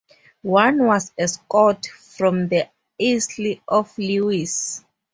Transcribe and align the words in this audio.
One 0.41 0.85
was 0.87 1.13
a 1.15 1.27
Scot 1.27 1.85
from 1.85 2.47
the 2.47 2.67
Isle 2.99 3.57
of 3.67 3.95
Lewis. 3.99 4.83